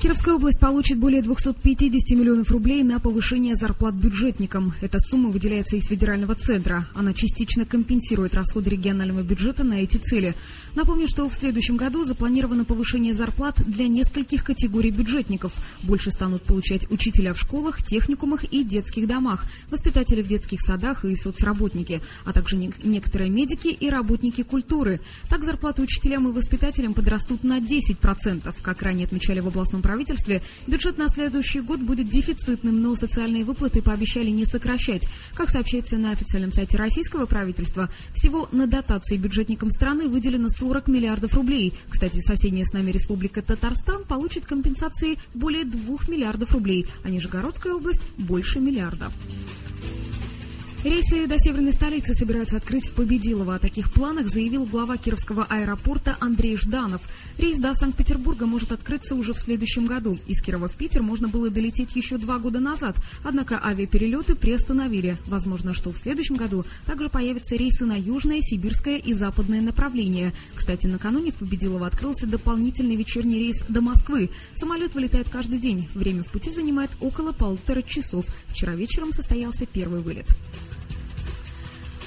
Кировская 0.00 0.34
область 0.34 0.60
получит 0.60 0.98
более 0.98 1.22
250 1.22 2.18
миллионов 2.18 2.50
рублей 2.50 2.82
на 2.82 3.00
повышение 3.00 3.56
зарплат 3.56 3.94
бюджетникам. 3.94 4.74
Эта 4.82 5.00
сумма 5.00 5.30
выделяется 5.30 5.76
из 5.76 5.86
федерального 5.86 6.34
центра. 6.34 6.86
Она 6.94 7.14
частично 7.14 7.64
компенсирует 7.64 8.34
расходы 8.34 8.70
регионального 8.70 9.22
бюджета 9.22 9.64
на 9.64 9.80
эти 9.80 9.96
цели. 9.96 10.34
Напомню, 10.74 11.08
что 11.08 11.28
в 11.28 11.34
следующем 11.34 11.78
году 11.78 12.04
запланировано 12.04 12.66
повышение 12.66 13.14
зарплат 13.14 13.56
для 13.66 13.88
нескольких 13.88 14.44
категорий 14.44 14.90
бюджетников. 14.90 15.52
Больше 15.82 16.10
станут 16.10 16.42
получать 16.42 16.90
учителя 16.90 17.32
в 17.32 17.40
школах, 17.40 17.82
техникумах 17.82 18.44
и 18.44 18.62
детских 18.62 19.06
домах, 19.06 19.46
воспитатели 19.70 20.22
в 20.22 20.28
детских 20.28 20.60
садах 20.60 21.06
и 21.06 21.16
соцработники, 21.16 22.02
а 22.26 22.34
также 22.34 22.56
не 22.58 22.70
некоторые 22.84 23.30
медики 23.30 23.68
и 23.68 23.88
работники 23.88 24.42
культуры. 24.42 25.00
Так 25.30 25.42
зарплаты 25.42 25.82
учителям 25.82 26.28
и 26.28 26.32
воспитателям 26.32 26.92
подрастут 26.92 27.42
на 27.44 27.58
10%. 27.60 28.54
Как 28.60 28.82
ранее 28.82 29.06
отмечали 29.06 29.40
в 29.40 29.48
областном 29.48 29.80
правительстве, 29.80 29.95
бюджет 30.66 30.98
на 30.98 31.08
следующий 31.08 31.60
год 31.60 31.80
будет 31.80 32.08
дефицитным, 32.08 32.80
но 32.80 32.94
социальные 32.94 33.44
выплаты 33.44 33.82
пообещали 33.82 34.30
не 34.30 34.46
сокращать. 34.46 35.02
Как 35.34 35.50
сообщается 35.50 35.96
на 35.96 36.12
официальном 36.12 36.52
сайте 36.52 36.76
российского 36.76 37.26
правительства, 37.26 37.90
всего 38.14 38.48
на 38.52 38.66
дотации 38.66 39.16
бюджетникам 39.16 39.70
страны 39.70 40.08
выделено 40.08 40.48
40 40.50 40.88
миллиардов 40.88 41.34
рублей. 41.34 41.72
Кстати, 41.88 42.20
соседняя 42.20 42.64
с 42.64 42.72
нами 42.72 42.90
республика 42.90 43.42
Татарстан 43.42 44.04
получит 44.04 44.44
компенсации 44.46 45.18
более 45.34 45.64
2 45.64 45.96
миллиардов 46.08 46.52
рублей, 46.52 46.86
а 47.04 47.10
Нижегородская 47.10 47.74
область 47.74 48.02
больше 48.18 48.60
миллиарда. 48.60 49.10
Рейсы 50.86 51.26
до 51.26 51.36
северной 51.36 51.72
столицы 51.72 52.14
собираются 52.14 52.58
открыть 52.58 52.86
в 52.86 52.92
Победилово. 52.92 53.56
О 53.56 53.58
таких 53.58 53.92
планах 53.92 54.28
заявил 54.28 54.66
глава 54.66 54.96
Кировского 54.96 55.44
аэропорта 55.44 56.16
Андрей 56.20 56.56
Жданов. 56.56 57.02
Рейс 57.38 57.58
до 57.58 57.74
Санкт-Петербурга 57.74 58.46
может 58.46 58.70
открыться 58.70 59.16
уже 59.16 59.34
в 59.34 59.40
следующем 59.40 59.86
году. 59.86 60.16
Из 60.28 60.40
Кирова 60.40 60.68
в 60.68 60.76
Питер 60.76 61.02
можно 61.02 61.26
было 61.26 61.50
долететь 61.50 61.96
еще 61.96 62.18
два 62.18 62.38
года 62.38 62.60
назад, 62.60 62.94
однако 63.24 63.60
авиаперелеты 63.60 64.36
приостановили. 64.36 65.16
Возможно, 65.26 65.74
что 65.74 65.90
в 65.90 65.98
следующем 65.98 66.36
году 66.36 66.64
также 66.84 67.08
появятся 67.08 67.56
рейсы 67.56 67.84
на 67.84 67.98
южное, 67.98 68.40
сибирское 68.40 68.98
и 68.98 69.12
западное 69.12 69.62
направление. 69.62 70.32
Кстати, 70.54 70.86
накануне 70.86 71.32
в 71.32 71.34
Победилово 71.34 71.88
открылся 71.88 72.28
дополнительный 72.28 72.94
вечерний 72.94 73.40
рейс 73.40 73.64
до 73.68 73.80
Москвы. 73.80 74.30
Самолет 74.54 74.94
вылетает 74.94 75.28
каждый 75.30 75.58
день. 75.58 75.88
Время 75.94 76.22
в 76.22 76.28
пути 76.28 76.52
занимает 76.52 76.92
около 77.00 77.32
полутора 77.32 77.82
часов. 77.82 78.24
Вчера 78.46 78.76
вечером 78.76 79.10
состоялся 79.10 79.66
первый 79.66 80.00
вылет. 80.00 80.28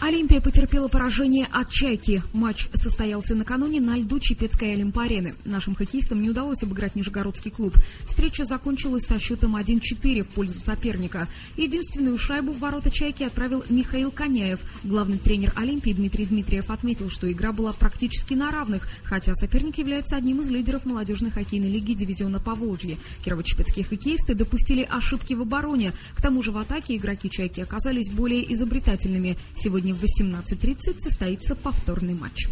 Олимпия 0.01 0.39
потерпела 0.39 0.87
поражение 0.87 1.45
от 1.51 1.69
«Чайки». 1.69 2.23
Матч 2.31 2.67
состоялся 2.73 3.35
накануне 3.35 3.81
на 3.81 3.97
льду 3.97 4.19
Чепецкой 4.19 4.71
Олимпарены. 4.73 5.35
Нашим 5.43 5.75
хоккеистам 5.75 6.21
не 6.21 6.29
удалось 6.29 6.63
обыграть 6.63 6.95
Нижегородский 6.95 7.51
клуб. 7.51 7.75
Встреча 8.07 8.45
закончилась 8.45 9.03
со 9.05 9.19
счетом 9.19 9.57
1-4 9.57 10.23
в 10.23 10.27
пользу 10.29 10.57
соперника. 10.57 11.27
Единственную 11.57 12.17
шайбу 12.17 12.53
в 12.53 12.59
ворота 12.59 12.89
«Чайки» 12.89 13.23
отправил 13.23 13.65
Михаил 13.69 14.09
Коняев. 14.09 14.61
Главный 14.85 15.17
тренер 15.17 15.51
Олимпии 15.57 15.91
Дмитрий 15.91 16.25
Дмитриев 16.25 16.69
отметил, 16.69 17.09
что 17.09 17.29
игра 17.29 17.51
была 17.51 17.73
практически 17.73 18.35
на 18.35 18.51
равных, 18.51 18.87
хотя 19.03 19.35
соперник 19.35 19.79
является 19.79 20.15
одним 20.15 20.39
из 20.39 20.49
лидеров 20.49 20.85
молодежной 20.85 21.31
хоккейной 21.31 21.69
лиги 21.69 21.93
дивизиона 21.93 22.39
Поволжье. 22.39 22.97
Кирово-Чепецкие 23.25 23.83
хоккеисты 23.83 24.33
допустили 24.33 24.87
ошибки 24.89 25.33
в 25.33 25.41
обороне. 25.41 25.91
К 26.15 26.21
тому 26.21 26.41
же 26.41 26.53
в 26.53 26.57
атаке 26.57 26.95
игроки 26.95 27.29
«Чайки» 27.29 27.59
оказались 27.59 28.09
более 28.09 28.53
изобретательными. 28.53 29.37
Сегодня 29.57 29.88
Сегодня 29.89 29.93
в 29.93 30.03
18.30 30.03 30.99
состоится 30.99 31.55
повторный 31.55 32.13
матч. 32.13 32.47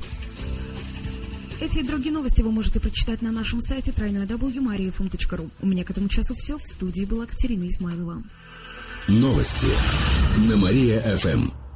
Эти 1.60 1.80
и 1.80 1.84
другие 1.84 2.12
новости 2.12 2.42
вы 2.42 2.52
можете 2.52 2.80
прочитать 2.80 3.22
на 3.22 3.32
нашем 3.32 3.62
сайте 3.62 3.92
www.mariafm.ru. 3.92 5.50
У 5.62 5.68
меня 5.68 5.84
к 5.84 5.92
этому 5.92 6.08
часу 6.08 6.34
все. 6.36 6.58
В 6.58 6.66
студии 6.66 7.06
была 7.06 7.26
Катерина 7.26 7.68
Измайлова. 7.68 8.24
Новости 9.08 9.68
на 10.48 10.58
Мария-ФМ. 10.58 11.67